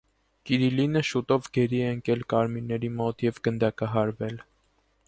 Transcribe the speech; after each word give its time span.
Կիրիլինը 0.49 1.03
շուտով 1.09 1.49
գերի 1.57 1.83
է 1.89 1.91
ընկել 1.99 2.27
կարմիրների 2.35 2.91
մոտ 3.03 3.25
և 3.31 3.43
գնդակահարվել։ 3.51 4.43